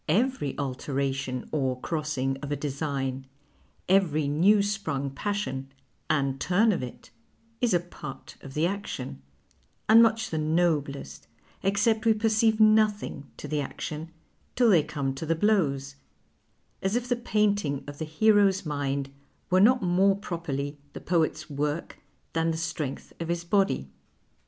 [0.25, 3.27] "Every alteration or crossing of a design,
[3.87, 5.71] every new sprung passion,
[6.09, 7.11] and turn of it,
[7.61, 9.21] is a part of the action,
[9.87, 11.27] and nuich the noblest,
[11.63, 14.09] excej)t we perceive nothing to be action,
[14.55, 15.97] till they come to blows;
[16.81, 19.11] as if the painting of the hero's mind
[19.51, 21.99] were not more proi)erly the poet's work
[22.33, 23.87] than the strength of his body."